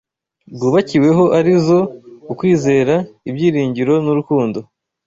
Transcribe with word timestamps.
bwubakiweho 0.53 1.23
ari 1.37 1.53
zo: 1.65 1.79
ukwizera, 2.31 2.95
ibyiringiro 3.29 3.93
n’urukundo; 4.03 4.59